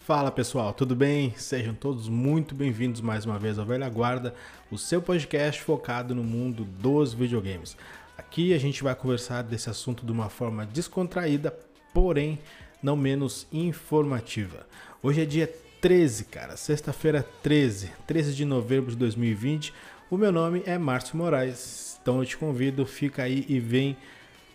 [0.00, 1.32] Fala pessoal, tudo bem?
[1.36, 4.34] Sejam todos muito bem-vindos mais uma vez ao Velha Guarda,
[4.72, 7.76] o seu podcast focado no mundo dos videogames.
[8.18, 11.56] Aqui a gente vai conversar desse assunto de uma forma descontraída,
[11.92, 12.40] porém
[12.82, 14.66] não menos informativa.
[15.00, 15.46] Hoje é dia
[15.80, 19.72] 13, cara, sexta-feira 13, 13 de novembro de 2020.
[20.10, 23.96] O meu nome é Márcio Moraes, então eu te convido, fica aí e vem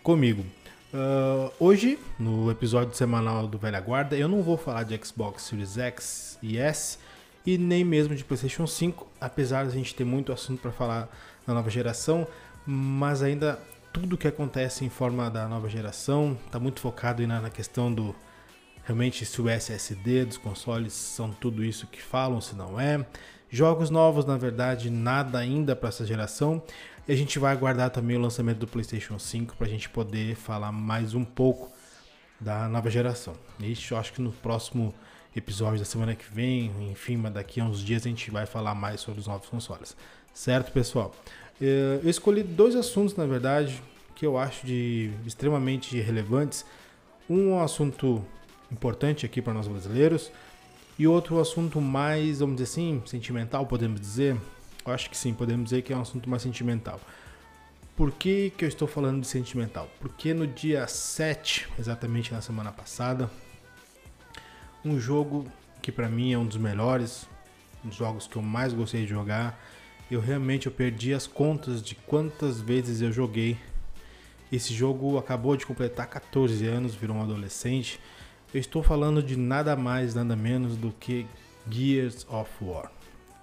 [0.00, 0.44] comigo.
[0.94, 5.76] Uh, hoje, no episódio semanal do Velha Guarda, eu não vou falar de Xbox Series
[5.76, 6.98] X e S
[7.44, 11.08] e nem mesmo de PlayStation 5, apesar de a gente ter muito assunto para falar
[11.44, 12.28] na nova geração,
[12.64, 13.58] mas ainda
[13.92, 18.14] tudo que acontece em forma da nova geração está muito focado na, na questão do
[18.84, 23.04] realmente se o SSD dos consoles são tudo isso que falam, se não é.
[23.52, 26.62] Jogos novos, na verdade, nada ainda para essa geração.
[27.08, 30.36] E a gente vai aguardar também o lançamento do PlayStation 5 para a gente poder
[30.36, 31.68] falar mais um pouco
[32.38, 33.34] da nova geração.
[33.58, 34.94] Isso eu acho que no próximo
[35.34, 38.76] episódio da semana que vem, enfim, mas daqui a uns dias a gente vai falar
[38.76, 39.96] mais sobre os novos consoles.
[40.32, 41.12] Certo, pessoal?
[41.60, 43.82] Eu escolhi dois assuntos, na verdade,
[44.14, 46.64] que eu acho de extremamente relevantes.
[47.28, 48.24] É um assunto
[48.70, 50.30] importante aqui para nós brasileiros
[51.00, 54.36] e outro assunto mais, vamos dizer assim, sentimental, podemos dizer,
[54.84, 57.00] eu acho que sim, podemos dizer que é um assunto mais sentimental.
[57.96, 59.88] Por que, que eu estou falando de sentimental?
[59.98, 63.30] Porque no dia 7, exatamente na semana passada,
[64.84, 67.26] um jogo que para mim é um dos melhores,
[67.82, 69.58] um dos jogos que eu mais gostei de jogar,
[70.10, 73.56] eu realmente eu perdi as contas de quantas vezes eu joguei.
[74.52, 77.98] Esse jogo acabou de completar 14 anos, virou um adolescente.
[78.52, 81.26] Eu estou falando de nada mais, nada menos do que
[81.70, 82.90] Gears of War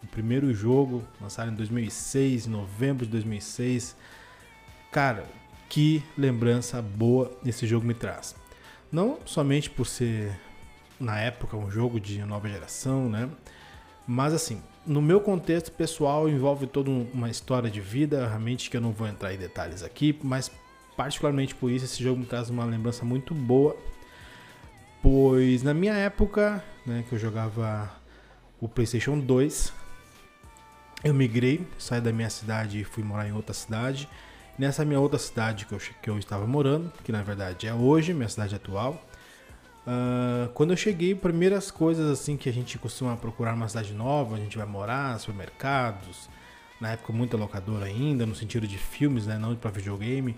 [0.04, 3.96] o primeiro jogo, lançado em 2006, em novembro de 2006.
[4.92, 5.26] Cara,
[5.70, 8.36] que lembrança boa esse jogo me traz.
[8.92, 10.32] Não somente por ser,
[11.00, 13.30] na época, um jogo de nova geração, né?
[14.08, 18.82] Mas assim, no meu contexto pessoal, envolve toda uma história de vida, realmente que eu
[18.82, 20.50] não vou entrar em detalhes aqui, mas
[20.96, 23.76] particularmente por isso esse jogo me traz uma lembrança muito boa.
[25.02, 27.92] Pois na minha época, né, que eu jogava
[28.60, 29.74] o PlayStation 2,
[31.04, 34.10] eu migrei, saí da minha cidade e fui morar em outra cidade.
[34.58, 38.14] Nessa minha outra cidade que eu, que eu estava morando, que na verdade é hoje,
[38.14, 39.00] minha cidade atual,
[39.86, 44.36] uh, quando eu cheguei, primeiras coisas assim que a gente costuma procurar numa cidade nova,
[44.36, 46.28] a gente vai morar, supermercados,
[46.82, 50.36] na época muita locadora ainda, no sentido de filmes, né, não para videogame,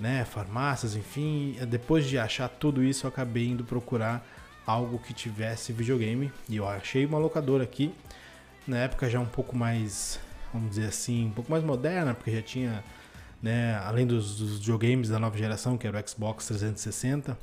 [0.00, 1.56] né, farmácias, enfim.
[1.68, 4.26] Depois de achar tudo isso, eu acabei indo procurar
[4.66, 7.92] algo que tivesse videogame e eu achei uma locadora aqui
[8.66, 10.20] na época já um pouco mais,
[10.52, 12.84] vamos dizer assim, um pouco mais moderna, porque já tinha,
[13.42, 17.36] né, além dos, dos videogames da nova geração, que era o Xbox 360,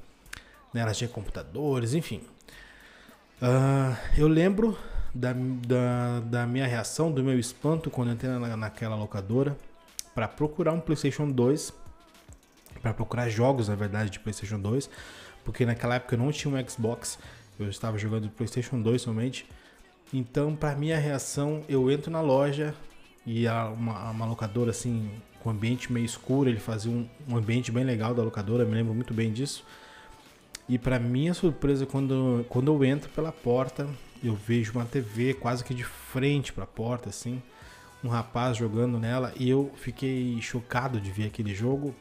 [0.73, 2.21] né, ela tinha computadores, enfim.
[3.41, 4.77] Uh, eu lembro
[5.13, 9.55] da, da, da, minha reação, do meu espanto quando entrei na, naquela locadora
[10.15, 11.73] para procurar um PlayStation 2,
[12.87, 14.89] para procurar jogos, na verdade, de PlayStation 2,
[15.43, 17.19] porque naquela época eu não tinha um Xbox,
[17.59, 19.45] eu estava jogando PlayStation 2 somente.
[20.13, 22.73] Então, para minha reação, eu entro na loja
[23.25, 25.09] e uma, uma locadora assim,
[25.41, 28.93] com ambiente meio escuro, ele fazia um, um ambiente bem legal da locadora, me lembro
[28.93, 29.65] muito bem disso.
[30.69, 33.87] E para minha surpresa, quando, quando eu entro pela porta,
[34.23, 37.41] eu vejo uma TV quase que de frente para a porta, assim,
[38.01, 41.93] um rapaz jogando nela, e eu fiquei chocado de ver aquele jogo,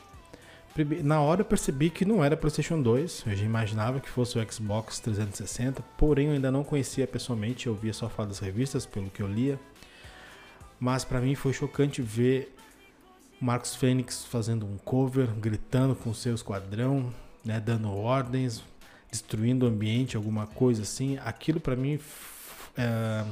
[1.02, 4.52] na hora eu percebi que não era PlayStation 2, eu já imaginava que fosse o
[4.52, 9.10] Xbox 360, porém eu ainda não conhecia pessoalmente, eu via só falar das revistas, pelo
[9.10, 9.58] que eu lia.
[10.78, 12.54] Mas para mim foi chocante ver
[13.40, 17.12] Marcos Fênix fazendo um cover, gritando com seu esquadrão,
[17.44, 18.62] né, dando ordens,
[19.10, 21.18] destruindo o ambiente, alguma coisa assim.
[21.24, 21.98] Aquilo para mim
[22.76, 23.24] é,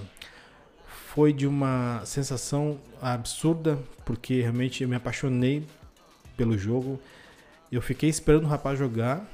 [1.15, 5.67] foi de uma sensação absurda, porque realmente eu me apaixonei
[6.37, 7.01] pelo jogo.
[7.75, 9.27] Eu fiquei esperando o rapaz jogar.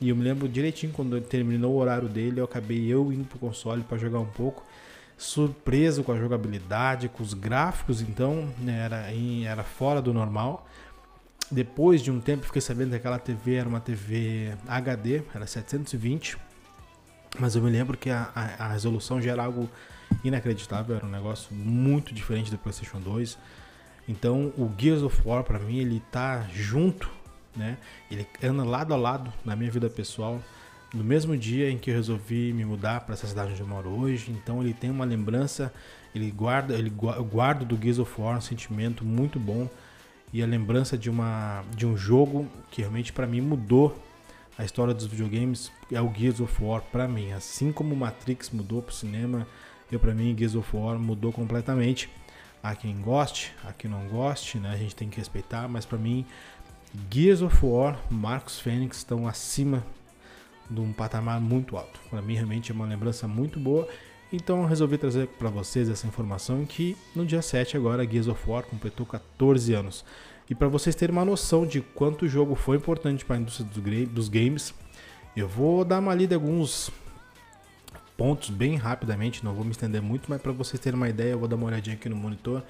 [0.00, 3.36] E eu me lembro direitinho quando terminou o horário dele, eu acabei eu indo pro
[3.36, 4.64] console para jogar um pouco.
[5.18, 9.06] Surpreso com a jogabilidade, com os gráficos, então né, era,
[9.44, 10.68] era fora do normal.
[11.50, 16.38] Depois de um tempo, fiquei sabendo que aquela TV era uma TV HD, era 720.
[17.40, 19.68] Mas eu me lembro que a, a, a resolução já era algo
[20.22, 23.36] inacreditável, era um negócio muito diferente do PlayStation 2.
[24.08, 27.19] Então, o Gears of War, para mim, ele tá junto
[27.56, 27.78] né?
[28.10, 30.40] Ele anda lado a lado na minha vida pessoal.
[30.92, 33.88] No mesmo dia em que eu resolvi me mudar para essa cidade onde eu moro
[33.90, 35.72] hoje, então ele tem uma lembrança,
[36.12, 39.68] ele guarda, ele guarda do Gears of War um sentimento muito bom.
[40.32, 43.96] e a lembrança de, uma, de um jogo que realmente para mim mudou
[44.60, 47.32] a história dos videogames é o Gears of War para mim.
[47.32, 49.46] Assim como Matrix mudou pro cinema,
[49.90, 52.10] eu para mim Gears of War mudou completamente.
[52.62, 54.70] Há quem goste, há quem não goste, né?
[54.70, 56.26] A gente tem que respeitar, mas para mim
[57.10, 59.84] Gears of War, Marcos Fênix estão acima
[60.68, 62.00] de um patamar muito alto.
[62.10, 63.88] Para mim realmente é uma lembrança muito boa.
[64.32, 68.62] Então resolvi trazer para vocês essa informação que no dia 7 agora Gears of War
[68.64, 70.04] completou 14 anos.
[70.48, 73.68] E para vocês terem uma noção de quanto o jogo foi importante para a indústria
[74.06, 74.74] dos games,
[75.36, 76.90] eu vou dar uma lida em alguns
[78.16, 81.38] pontos bem rapidamente, não vou me estender muito, mas para vocês terem uma ideia, eu
[81.38, 82.62] vou dar uma olhadinha aqui no monitor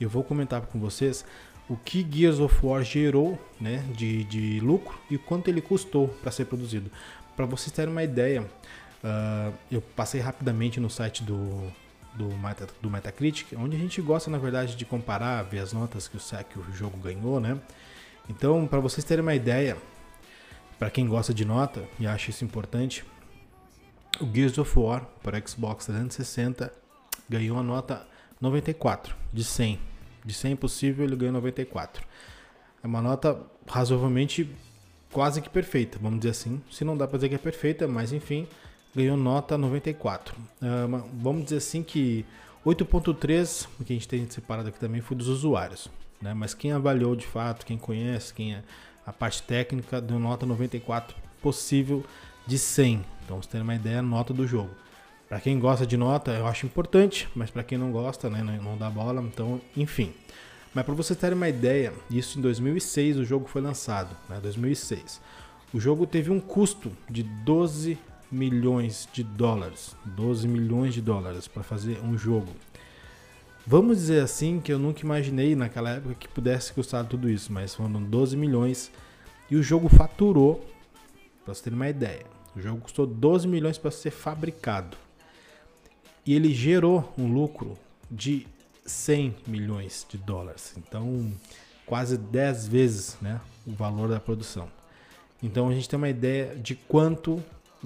[0.00, 1.24] e eu vou comentar com vocês
[1.68, 6.30] o que Gears of War gerou né, de, de lucro e quanto ele custou para
[6.30, 6.90] ser produzido.
[7.36, 11.72] Para vocês terem uma ideia, uh, eu passei rapidamente no site do,
[12.14, 16.06] do, Meta, do Metacritic, onde a gente gosta, na verdade, de comparar, ver as notas
[16.06, 17.58] que o, que o jogo ganhou, né?
[18.28, 19.76] Então, para vocês terem uma ideia,
[20.78, 23.04] para quem gosta de nota e acha isso importante,
[24.20, 26.72] o Gears of War para Xbox 360
[27.28, 28.06] ganhou a nota
[28.40, 29.93] 94 de 100.
[30.24, 32.04] De 100 possível, ele ganhou 94.
[32.82, 34.50] É uma nota razoavelmente
[35.12, 36.62] quase que perfeita, vamos dizer assim.
[36.70, 38.46] Se não dá para dizer que é perfeita, mas enfim,
[38.94, 40.34] ganhou nota 94.
[40.36, 42.24] Uh, vamos dizer assim que
[42.64, 45.90] 8.3, que a gente tem separado aqui também, foi dos usuários.
[46.20, 46.32] Né?
[46.32, 48.62] Mas quem avaliou de fato, quem conhece, quem é
[49.06, 52.04] a parte técnica, deu nota 94 possível
[52.46, 53.04] de 100.
[53.24, 54.70] Então, você tem uma ideia, nota do jogo.
[55.34, 58.78] Para quem gosta de nota, eu acho importante, mas para quem não gosta, né, não
[58.78, 60.12] dá bola, então, enfim.
[60.72, 65.20] Mas para vocês terem uma ideia, isso em 2006 o jogo foi lançado, né, 2006.
[65.72, 67.98] O jogo teve um custo de 12
[68.30, 69.96] milhões de dólares.
[70.04, 72.52] 12 milhões de dólares para fazer um jogo.
[73.66, 77.74] Vamos dizer assim que eu nunca imaginei naquela época que pudesse custar tudo isso, mas
[77.74, 78.88] foram 12 milhões
[79.50, 80.64] e o jogo faturou,
[81.44, 84.96] para você ter uma ideia, o jogo custou 12 milhões para ser fabricado
[86.26, 87.76] e ele gerou um lucro
[88.10, 88.46] de
[88.86, 91.32] 100 milhões de dólares, então
[91.86, 94.68] quase 10 vezes né, o valor da produção.
[95.42, 97.42] Então a gente tem uma ideia de quanto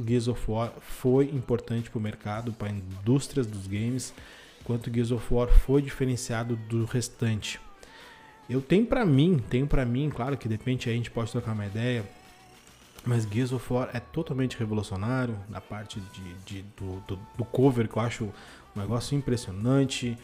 [0.06, 4.14] Gears of War foi importante para o mercado, para indústrias dos games,
[4.64, 7.61] quanto Gears of War foi diferenciado do restante.
[8.49, 11.67] Eu tenho para mim, tenho para mim, claro que depende, a gente pode trocar uma
[11.67, 12.05] ideia,
[13.06, 17.89] mas Gears of War é totalmente revolucionário na parte de, de do, do, do, cover,
[17.89, 20.17] que eu acho um negócio impressionante.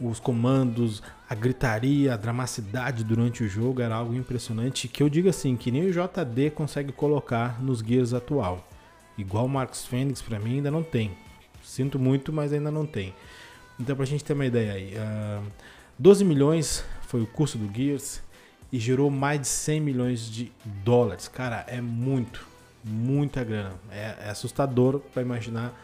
[0.00, 4.86] Os comandos, a gritaria, a dramaticidade durante o jogo era algo impressionante.
[4.86, 8.68] Que eu digo assim, que nem o JD consegue colocar nos Gears atual.
[9.16, 11.10] Igual o Marcos Fênix, para mim, ainda não tem.
[11.64, 13.14] Sinto muito, mas ainda não tem.
[13.78, 15.44] Então, pra gente ter uma ideia aí, uh,
[15.98, 18.22] 12 milhões foi o custo do Gears
[18.72, 20.52] e gerou mais de 100 milhões de
[20.84, 21.28] dólares.
[21.28, 22.46] Cara, é muito,
[22.84, 23.74] muita grana.
[23.90, 25.74] É, é assustador para imaginar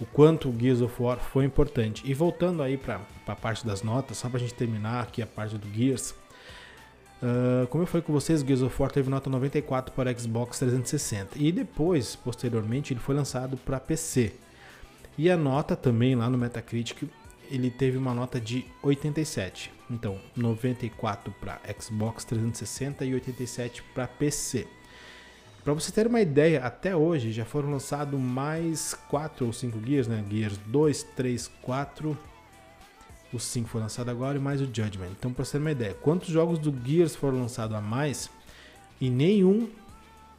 [0.00, 2.02] o quanto o Gears of War foi importante.
[2.06, 5.26] E voltando aí para a parte das notas, só para a gente terminar aqui a
[5.26, 6.14] parte do Gears.
[7.22, 11.32] Uh, como eu falei com vocês, Gears of War teve nota 94 para Xbox 360
[11.36, 14.32] e depois, posteriormente, ele foi lançado para PC.
[15.18, 17.02] E a nota também lá no Metacritic,
[17.50, 19.72] ele teve uma nota de 87.
[19.90, 24.66] Então, 94 para Xbox 360 e 87 para PC.
[25.64, 30.08] Para você ter uma ideia, até hoje já foram lançados mais 4 ou 5 Gears,
[30.08, 30.24] né?
[30.30, 32.16] Gears 2, 3, 4
[33.32, 35.10] o 5 foi lançado agora e mais o Judgment.
[35.18, 38.30] Então, para você ter uma ideia, quantos jogos do Gears foram lançados a mais
[39.00, 39.68] e nenhum,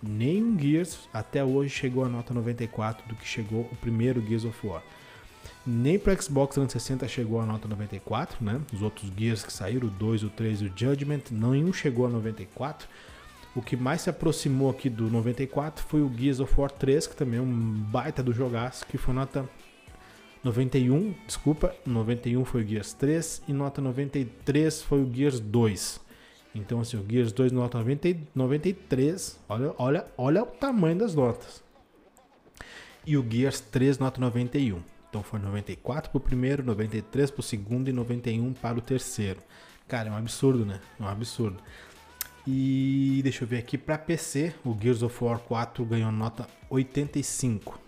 [0.02, 4.68] nenhum Gears até hoje chegou a nota 94 do que chegou o primeiro Gears of
[4.68, 4.84] War.
[5.66, 8.60] Nem para Xbox 360 chegou a nota 94, né?
[8.74, 12.10] Os outros Gears que saíram, o 2, o 3 e o Judgment, nenhum chegou a
[12.10, 12.88] 94.
[13.54, 17.16] O que mais se aproximou aqui do 94 foi o Gears of War 3, que
[17.16, 19.48] também é um baita do jogaço, que foi nota
[20.44, 26.02] 91, desculpa, 91 foi o Gears 3 e nota 93 foi o Gears 2.
[26.56, 31.62] Então assim, o Gears 2 nota 90, 93, olha, olha, olha o tamanho das notas.
[33.06, 34.82] E o Gears 3 nota 91.
[35.12, 39.40] Então foi 94 para o primeiro, 93 para o segundo e 91 para o terceiro.
[39.88, 40.80] Cara, é um absurdo, né?
[41.00, 41.58] É um absurdo.
[42.48, 47.80] E deixa eu ver aqui para PC, o Gears of War 4 ganhou nota 85,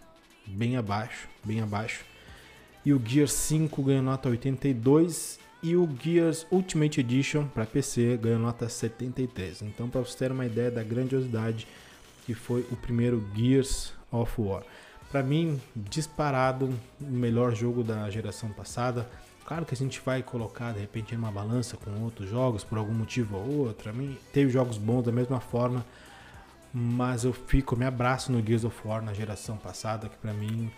[0.45, 2.05] bem abaixo, bem abaixo
[2.85, 8.39] e o Gears 5 ganhou nota 82 e o Gears Ultimate Edition para PC ganhou
[8.39, 9.61] nota 73.
[9.61, 11.65] Então, para vocês terem uma ideia da grandiosidade
[12.25, 14.63] que foi o primeiro Gears of War.
[15.13, 19.07] Para mim, disparado o melhor jogo da geração passada.
[19.45, 22.95] Claro que a gente vai colocar de repente numa balança com outros jogos por algum
[22.95, 23.91] motivo ou outro.
[23.91, 25.85] A mim teve jogos bons da mesma forma,
[26.73, 30.71] mas eu fico, me abraço no Gears of War na geração passada, que para mim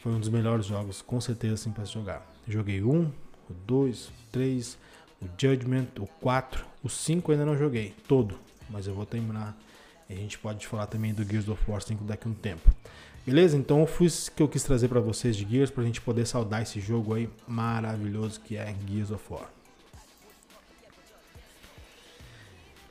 [0.00, 2.24] foi um dos melhores jogos, com certeza assim para jogar.
[2.46, 3.10] Joguei um,
[3.50, 4.78] o 2, o 3,
[5.20, 8.38] o Judgment, o 4, o 5 ainda não joguei, todo,
[8.70, 9.56] mas eu vou terminar.
[10.08, 12.70] A gente pode falar também do Gears of War 5 daqui a um tempo.
[13.24, 13.56] Beleza?
[13.56, 16.26] Então eu fiz o que eu quis trazer para vocês de Gears pra gente poder
[16.26, 19.48] saudar esse jogo aí maravilhoso que é Gears of War.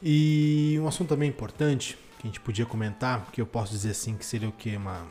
[0.01, 4.15] E um assunto também importante que a gente podia comentar, que eu posso dizer assim
[4.15, 5.05] que seria o que uma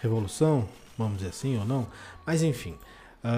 [0.00, 1.86] revolução, vamos dizer assim ou não,
[2.24, 2.78] mas enfim, uh,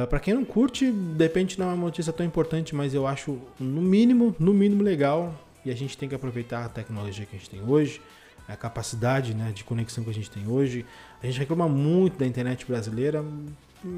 [0.02, 3.06] ah, para quem não curte, de repente não é uma notícia tão importante, mas eu
[3.06, 5.34] acho no mínimo, no mínimo legal
[5.64, 8.00] e a gente tem que aproveitar a tecnologia que a gente tem hoje
[8.48, 10.84] a capacidade né, de conexão que a gente tem hoje.
[11.22, 13.24] A gente reclama muito da internet brasileira.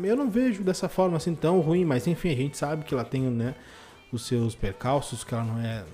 [0.03, 3.05] Eu não vejo dessa forma assim tão ruim, mas enfim, a gente sabe que ela
[3.05, 3.55] tem né,
[4.13, 5.85] os seus percalços, que ela não é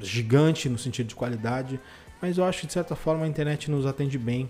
[0.00, 1.80] gigante no sentido de qualidade,
[2.20, 4.48] mas eu acho que de certa forma a internet nos atende bem.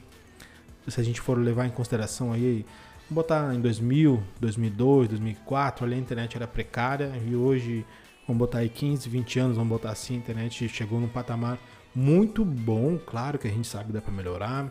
[0.87, 2.65] Se a gente for levar em consideração aí,
[3.11, 7.85] botar em 2000, 2002, 2004, ali a internet era precária e hoje,
[8.27, 11.59] vamos botar aí 15, 20 anos, vamos botar assim, a internet chegou num patamar
[11.95, 14.71] muito bom, claro que a gente sabe que dá para melhorar,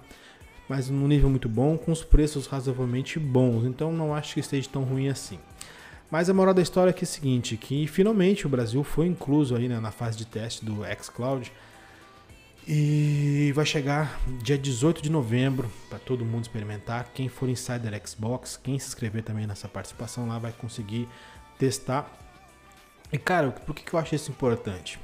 [0.69, 4.69] mas num nível muito bom, com os preços razoavelmente bons, então não acho que esteja
[4.71, 5.39] tão ruim assim.
[6.09, 9.07] Mas a moral da história é, que é o seguinte, que finalmente o Brasil foi
[9.07, 11.51] incluso aí né, na fase de teste do xCloud
[12.65, 17.11] e vai chegar dia 18 de novembro para todo mundo experimentar.
[17.13, 21.09] Quem for insider Xbox, quem se inscrever também nessa participação lá vai conseguir
[21.57, 22.09] testar.
[23.11, 24.99] E cara, por que, eu acho isso importante?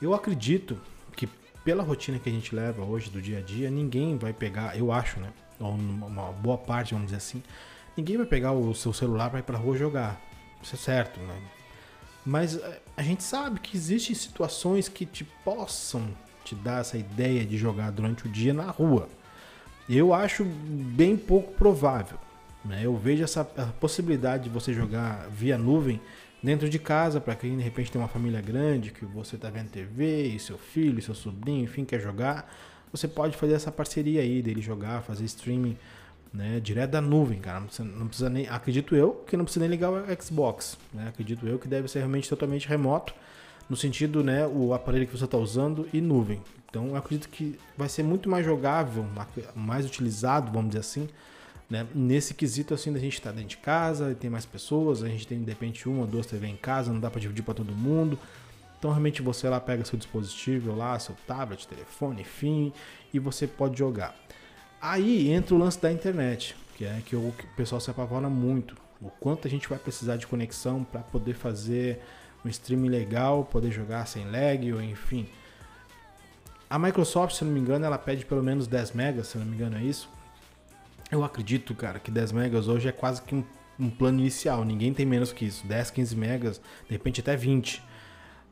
[0.00, 0.80] Eu acredito
[1.64, 4.92] pela rotina que a gente leva hoje do dia a dia, ninguém vai pegar, eu
[4.92, 5.32] acho, né?
[5.58, 7.42] Ou uma boa parte, vamos dizer assim,
[7.96, 10.20] ninguém vai pegar o seu celular para ir pra rua jogar.
[10.62, 11.40] Isso é certo, né?
[12.24, 16.08] Mas eh, a gente sabe que existem situações que te possam
[16.44, 19.08] te dar essa ideia de jogar durante o dia na rua.
[19.88, 22.18] Eu acho bem pouco provável.
[22.64, 22.80] Né?
[22.82, 26.00] Eu vejo essa possibilidade de você jogar via nuvem
[26.44, 29.70] dentro de casa, para quem de repente tem uma família grande, que você está vendo
[29.70, 32.54] TV, e seu filho, seu sobrinho, enfim, quer jogar,
[32.92, 35.74] você pode fazer essa parceria aí dele jogar, fazer streaming
[36.32, 37.60] né, direto da nuvem, cara.
[37.60, 41.08] Não precisa, não precisa, nem, acredito eu que não precisa nem ligar o Xbox, né?
[41.08, 43.14] Acredito eu que deve ser realmente totalmente remoto,
[43.68, 46.42] no sentido, né, o aparelho que você está usando e nuvem.
[46.68, 49.06] Então, eu acredito que vai ser muito mais jogável,
[49.54, 51.08] mais utilizado, vamos dizer assim,
[51.74, 51.86] né?
[51.92, 55.08] Nesse quesito assim da gente estar tá dentro de casa e tem mais pessoas, a
[55.08, 57.54] gente tem de repente uma ou duas TV em casa, não dá para dividir para
[57.54, 58.16] todo mundo.
[58.78, 62.72] Então realmente você lá pega seu dispositivo lá, seu tablet, telefone, enfim,
[63.12, 64.14] e você pode jogar.
[64.80, 68.76] Aí entra o lance da internet, que é que o pessoal se apavora muito.
[69.00, 72.00] O quanto a gente vai precisar de conexão para poder fazer
[72.44, 75.26] um streaming legal, poder jogar sem lag ou enfim.
[76.70, 79.54] A Microsoft, se não me engano, ela pede pelo menos 10 megas, se não me
[79.54, 80.08] engano é isso.
[81.14, 83.44] Eu acredito, cara, que 10 megas hoje é quase que um,
[83.78, 84.64] um, plano inicial.
[84.64, 85.64] Ninguém tem menos que isso.
[85.64, 87.80] 10, 15 megas, de repente até 20.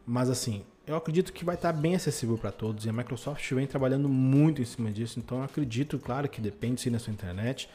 [0.06, 2.86] Mas assim, eu acredito que vai estar bem acessível para todos.
[2.86, 5.18] E a Microsoft vem trabalhando muito em cima disso.
[5.18, 7.68] Então eu acredito, claro, que depende sim da sua internet.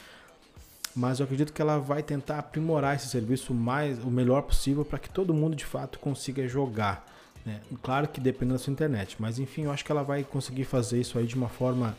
[0.96, 4.98] Mas eu acredito que ela vai tentar aprimorar esse serviço mais, o melhor possível para
[4.98, 7.06] que todo mundo de fato consiga jogar.
[7.46, 7.60] Né?
[7.82, 9.18] Claro que depende da sua internet.
[9.20, 11.94] Mas enfim, eu acho que ela vai conseguir fazer isso aí de uma forma,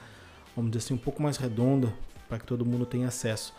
[0.56, 1.92] vamos dizer assim, um pouco mais redonda
[2.28, 3.54] para que todo mundo tenha acesso.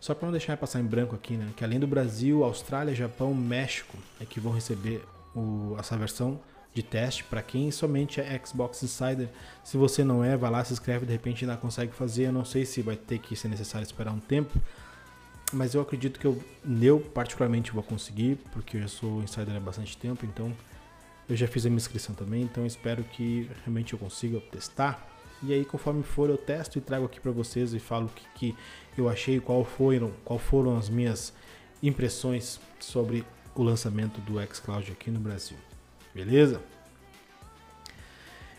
[0.00, 1.50] Só para não deixar passar em branco aqui, né?
[1.56, 6.40] Que além do Brasil, Austrália, Japão, México é que vão receber o, essa versão
[6.72, 9.28] de teste para quem somente é Xbox Insider.
[9.64, 12.28] Se você não é, vai lá, se inscreve, de repente ainda consegue fazer.
[12.28, 14.58] Eu não sei se vai ter que ser necessário esperar um tempo,
[15.52, 16.42] mas eu acredito que eu,
[16.80, 20.52] eu particularmente vou conseguir, porque eu já sou insider há bastante tempo, então
[21.28, 25.09] eu já fiz a minha inscrição também, então espero que realmente eu consiga testar
[25.42, 28.24] e aí, conforme for, eu testo e trago aqui para vocês e falo o que,
[28.34, 28.56] que
[28.96, 31.32] eu achei, qual foram, qual foram as minhas
[31.82, 35.56] impressões sobre o lançamento do xCloud aqui no Brasil.
[36.14, 36.60] Beleza?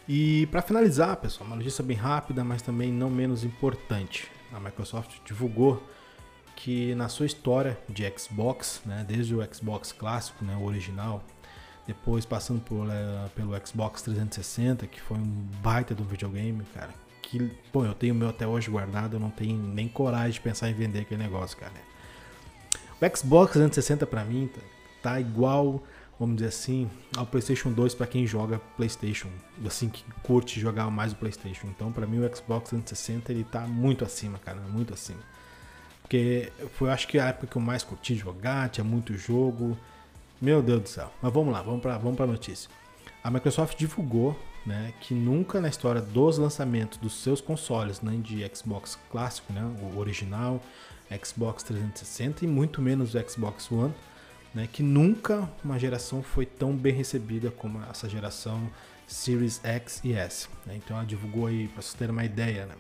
[0.08, 4.32] E para finalizar, pessoal, uma notícia bem rápida, mas também não menos importante.
[4.52, 5.82] A Microsoft divulgou
[6.56, 11.24] que na sua história de Xbox, né, desde o Xbox clássico, né, o original,
[11.92, 16.94] depois passando por, uh, pelo Xbox 360, que foi um baita do videogame, cara.
[17.22, 20.42] Que, bom, eu tenho o meu até hoje guardado, eu não tenho nem coragem de
[20.42, 21.74] pensar em vender aquele negócio, cara.
[23.02, 24.62] O Xbox 360 para mim tá,
[25.02, 25.84] tá, igual,
[26.18, 29.28] vamos dizer assim, ao PlayStation 2 para quem joga PlayStation,
[29.66, 31.68] assim que curte jogar mais o PlayStation.
[31.68, 35.20] Então, para mim o Xbox 360 ele tá muito acima, cara, muito acima.
[36.02, 39.78] Porque foi, acho que a época que eu mais curti jogar, tinha muito jogo.
[40.42, 41.12] Meu Deus do céu.
[41.22, 42.68] Mas vamos lá, vamos para vamos a notícia.
[43.24, 48.44] A Microsoft divulgou né, que nunca na história dos lançamentos dos seus consoles, nem de
[48.52, 50.60] Xbox clássico, né, o original,
[51.24, 53.94] Xbox 360 e muito menos o Xbox One,
[54.52, 58.68] né, que nunca uma geração foi tão bem recebida como essa geração
[59.06, 60.48] Series X e S.
[60.66, 60.76] Né?
[60.78, 62.74] Então ela divulgou aí, para vocês terem uma ideia, né,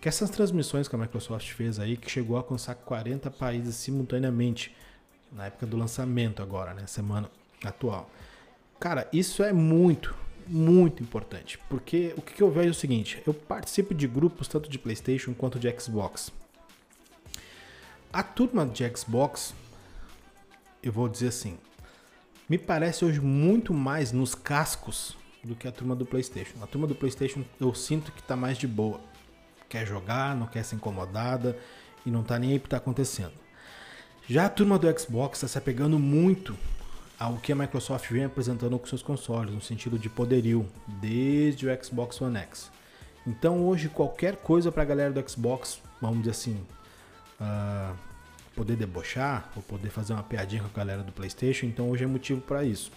[0.00, 4.74] que essas transmissões que a Microsoft fez aí, que chegou a alcançar 40 países simultaneamente
[5.34, 7.28] na época do lançamento agora, né, semana
[7.64, 8.08] atual.
[8.78, 10.14] Cara, isso é muito,
[10.46, 14.70] muito importante, porque o que eu vejo é o seguinte: eu participo de grupos tanto
[14.70, 16.32] de PlayStation quanto de Xbox.
[18.12, 19.54] A turma de Xbox,
[20.82, 21.58] eu vou dizer assim,
[22.48, 26.62] me parece hoje muito mais nos cascos do que a turma do PlayStation.
[26.62, 29.00] A turma do PlayStation eu sinto que está mais de boa,
[29.68, 31.58] quer jogar, não quer ser incomodada
[32.06, 33.43] e não está nem aí o que está acontecendo.
[34.26, 36.56] Já a turma do Xbox está se apegando muito
[37.18, 41.84] ao que a Microsoft vem apresentando com seus consoles, no sentido de poderio, desde o
[41.84, 42.70] Xbox One X.
[43.26, 46.66] Então hoje qualquer coisa para a galera do Xbox, vamos dizer assim,
[47.38, 47.94] uh,
[48.54, 52.06] poder debochar ou poder fazer uma piadinha com a galera do PlayStation, então hoje é
[52.06, 52.90] motivo para isso.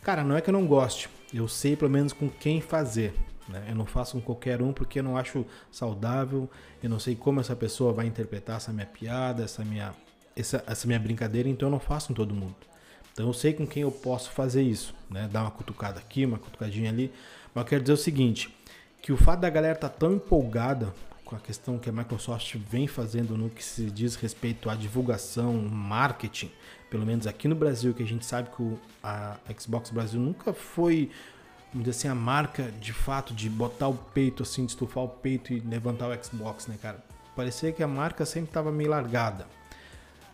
[0.00, 3.14] Cara, não é que eu não goste, eu sei pelo menos com quem fazer.
[3.48, 3.66] Né?
[3.68, 6.48] Eu não faço com qualquer um porque eu não acho saudável,
[6.82, 9.94] eu não sei como essa pessoa vai interpretar essa minha piada, essa minha,
[10.40, 12.56] essa, essa minha brincadeira, então eu não faço com todo mundo.
[13.12, 15.28] Então eu sei com quem eu posso fazer isso, né?
[15.30, 17.12] Dar uma cutucada aqui, uma cutucadinha ali.
[17.52, 18.54] Mas eu quero dizer o seguinte,
[19.02, 22.54] que o fato da galera estar tá tão empolgada com a questão que a Microsoft
[22.56, 26.50] vem fazendo no que se diz respeito à divulgação, marketing,
[26.88, 30.54] pelo menos aqui no Brasil, que a gente sabe que o, a Xbox Brasil nunca
[30.54, 31.10] foi,
[31.70, 35.08] vamos dizer assim, a marca de fato de botar o peito assim, de estufar o
[35.08, 37.04] peito e levantar o Xbox, né, cara?
[37.36, 39.46] Parecia que a marca sempre estava meio largada.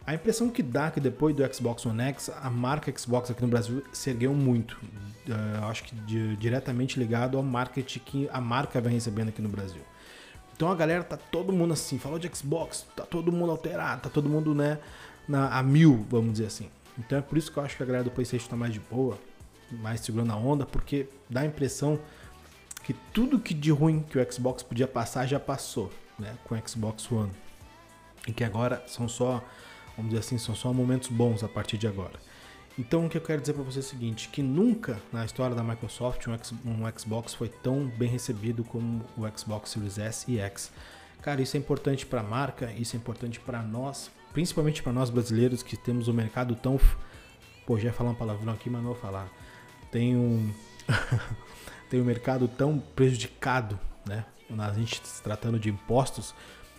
[0.06, 3.48] A impressão que dá que depois do Xbox One X, a marca Xbox aqui no
[3.48, 4.76] Brasil se ergueu muito.
[5.26, 9.48] Uh, acho que de, diretamente ligado ao marketing que a marca vem recebendo aqui no
[9.48, 9.80] Brasil.
[10.54, 14.10] Então a galera tá todo mundo assim, falou de Xbox, tá todo mundo alterado, tá
[14.10, 14.78] todo mundo, né,
[15.26, 16.68] na, a mil, vamos dizer assim.
[16.98, 18.80] Então é por isso que eu acho que a galera do PlayStation tá mais de
[18.80, 19.18] boa,
[19.72, 21.98] mais segurando a onda, porque dá a impressão
[22.84, 26.68] que tudo que de ruim que o Xbox podia passar já passou, né, com o
[26.68, 27.32] Xbox One.
[28.28, 29.42] E que agora são só
[29.96, 32.18] Vamos dizer assim, são só momentos bons a partir de agora.
[32.78, 35.54] Então o que eu quero dizer para você é o seguinte, que nunca na história
[35.54, 40.30] da Microsoft um, X, um Xbox foi tão bem recebido como o Xbox Series S
[40.30, 40.72] e X.
[41.22, 45.08] Cara, isso é importante para a marca, isso é importante para nós, principalmente para nós
[45.08, 46.78] brasileiros que temos um mercado tão...
[47.64, 49.28] Pô, já ia falar um palavrão aqui, mas não vou falar.
[49.90, 50.52] Tem um...
[51.88, 54.26] tem um mercado tão prejudicado, né?
[54.58, 56.34] A gente se tratando de impostos,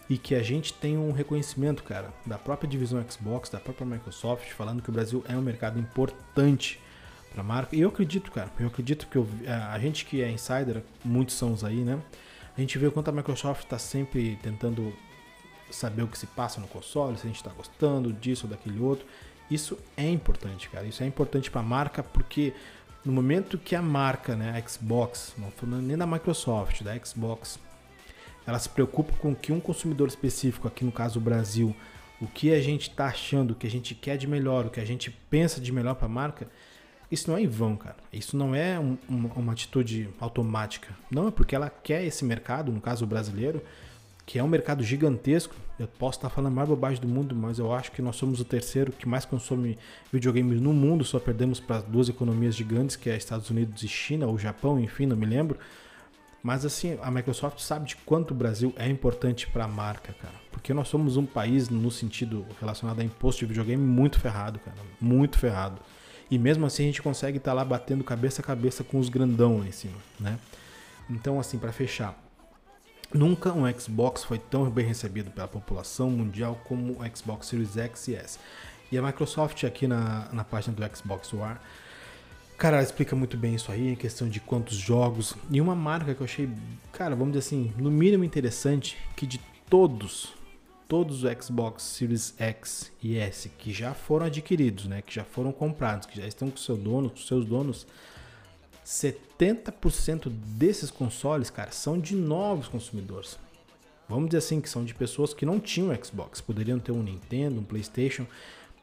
[0.09, 4.49] e que a gente tem um reconhecimento, cara, da própria divisão Xbox, da própria Microsoft,
[4.51, 6.79] falando que o Brasil é um mercado importante
[7.31, 7.75] para a marca.
[7.75, 9.27] E eu acredito, cara, eu acredito que eu,
[9.71, 11.99] a gente que é insider, muitos são os aí, né?
[12.57, 14.93] A gente vê o quanto a Microsoft está sempre tentando
[15.69, 18.79] saber o que se passa no console, se a gente está gostando disso ou daquele
[18.79, 19.05] outro.
[19.49, 20.85] Isso é importante, cara.
[20.85, 22.53] Isso é importante para a marca porque
[23.03, 27.59] no momento que a marca, né, a Xbox, não falando nem da Microsoft, da Xbox,
[28.45, 31.75] ela se preocupa com que um consumidor específico, aqui no caso o Brasil,
[32.21, 34.79] o que a gente está achando, o que a gente quer de melhor, o que
[34.79, 36.47] a gente pensa de melhor para a marca,
[37.11, 37.97] isso não é em vão, cara.
[38.11, 40.89] Isso não é um, uma, uma, atitude automática.
[41.09, 43.61] Não é porque ela quer esse mercado, no caso o brasileiro,
[44.25, 45.55] que é um mercado gigantesco.
[45.77, 48.45] Eu posso estar falando mais bobagem do mundo, mas eu acho que nós somos o
[48.45, 49.77] terceiro que mais consome
[50.11, 51.03] videogames no mundo.
[51.03, 55.05] Só perdemos para duas economias gigantes, que é Estados Unidos e China, ou Japão, enfim,
[55.05, 55.59] não me lembro.
[56.45, 60.35] Mas assim, a Microsoft sabe de quanto o Brasil é importante para a marca, cara.
[60.51, 64.77] Porque nós somos um país, no sentido relacionado a imposto de videogame, muito ferrado, cara.
[65.01, 65.81] Muito ferrado.
[66.29, 69.09] E mesmo assim a gente consegue estar tá lá batendo cabeça a cabeça com os
[69.09, 70.37] grandão lá em cima, né?
[71.09, 72.15] Então, assim, para fechar,
[73.11, 78.07] nunca um Xbox foi tão bem recebido pela população mundial como o Xbox Series X
[78.09, 78.39] e S.
[78.91, 81.57] E a Microsoft aqui na, na página do Xbox One
[82.57, 85.35] Cara, ela explica muito bem isso aí, em questão de quantos jogos.
[85.51, 86.49] E uma marca que eu achei,
[86.91, 89.39] cara, vamos dizer assim, no mínimo interessante, que de
[89.69, 90.33] todos,
[90.87, 95.51] todos os Xbox Series X e S que já foram adquiridos, né, que já foram
[95.51, 97.85] comprados, que já estão com seu dono, com seus donos,
[98.85, 103.37] 70% desses consoles, cara, são de novos consumidores.
[104.07, 107.59] Vamos dizer assim, que são de pessoas que não tinham Xbox, poderiam ter um Nintendo,
[107.59, 108.25] um PlayStation,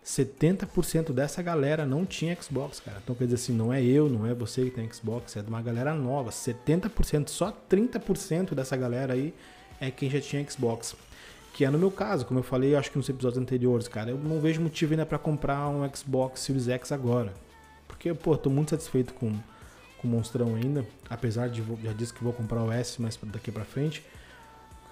[0.04, 2.98] 70% dessa galera não tinha Xbox, cara.
[3.02, 5.48] Então quer dizer assim, não é eu, não é você que tem Xbox, é de
[5.48, 6.30] uma galera nova.
[6.30, 9.32] 70%, só 30% dessa galera aí
[9.80, 10.96] é quem já tinha Xbox.
[11.52, 14.18] Que é no meu caso, como eu falei, acho que nos episódios anteriores, cara, eu
[14.18, 17.32] não vejo motivo ainda para comprar um Xbox Series X agora.
[17.86, 19.30] Porque, pô, tô muito satisfeito com,
[19.98, 23.52] com o Monstrão ainda, apesar de já disse que vou comprar o S, mas daqui
[23.52, 24.02] para frente.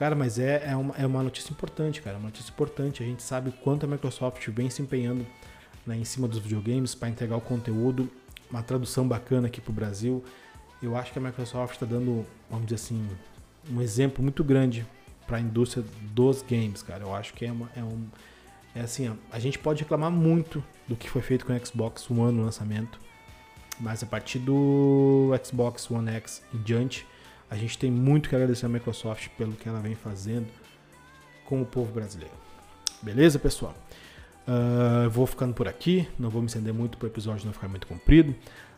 [0.01, 3.03] Cara, mas é, é, uma, é uma notícia importante, cara, uma notícia importante.
[3.03, 5.27] A gente sabe quanto a Microsoft vem se empenhando
[5.87, 8.11] né, em cima dos videogames para entregar o conteúdo,
[8.51, 10.25] uma tradução bacana aqui pro Brasil.
[10.83, 13.07] Eu acho que a Microsoft está dando, vamos dizer assim,
[13.71, 14.87] um exemplo muito grande
[15.27, 15.85] para a indústria
[16.15, 17.05] dos games, cara.
[17.05, 18.07] Eu acho que é, uma, é um.
[18.75, 22.39] É assim, a gente pode reclamar muito do que foi feito com o Xbox One
[22.39, 22.99] no lançamento,
[23.79, 27.07] mas a partir do Xbox One X em diante,
[27.51, 30.47] a gente tem muito que agradecer a Microsoft pelo que ela vem fazendo
[31.45, 32.35] com o povo brasileiro.
[33.03, 33.75] Beleza, pessoal?
[34.47, 37.69] Uh, vou ficando por aqui, não vou me estender muito para o episódio não ficar
[37.69, 38.35] muito comprido.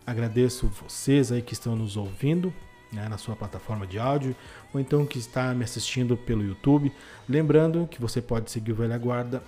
[0.06, 2.52] Agradeço vocês aí que estão nos ouvindo
[2.90, 4.34] né, na sua plataforma de áudio,
[4.72, 6.90] ou então que está me assistindo pelo YouTube.
[7.28, 9.42] Lembrando que você pode seguir o Velha Guarda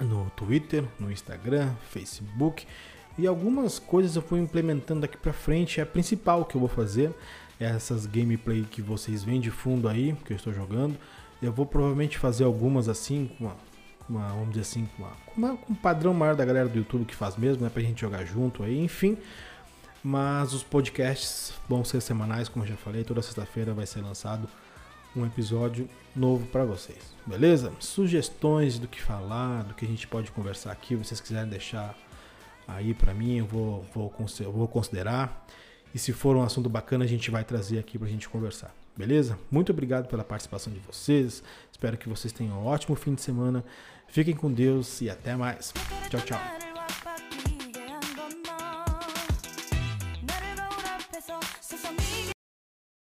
[0.00, 2.66] no Twitter, no Instagram, Facebook
[3.18, 5.80] e algumas coisas eu vou implementando daqui para frente.
[5.80, 7.12] É a principal que eu vou fazer
[7.62, 10.96] essas gameplay que vocês veem de fundo aí, que eu estou jogando.
[11.40, 13.56] Eu vou provavelmente fazer algumas assim, com uma,
[14.08, 15.04] uma vamos dizer assim, com,
[15.36, 18.00] uma, com, um padrão maior da galera do YouTube que faz mesmo, né, pra gente
[18.00, 19.16] jogar junto aí, enfim.
[20.04, 24.48] Mas os podcasts vão ser semanais, como eu já falei, toda sexta-feira vai ser lançado
[25.14, 27.72] um episódio novo para vocês, beleza?
[27.78, 31.94] Sugestões do que falar, do que a gente pode conversar aqui, vocês quiserem deixar
[32.66, 34.12] aí para mim, eu vou, vou,
[34.52, 35.46] vou considerar.
[35.94, 38.74] E se for um assunto bacana, a gente vai trazer aqui para a gente conversar,
[38.96, 39.38] beleza?
[39.50, 41.42] Muito obrigado pela participação de vocês.
[41.70, 43.64] Espero que vocês tenham um ótimo fim de semana.
[44.08, 45.72] Fiquem com Deus e até mais.
[46.10, 46.71] Tchau, tchau.